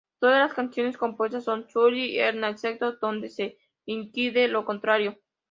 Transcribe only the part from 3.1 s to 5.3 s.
se indique lo contrario.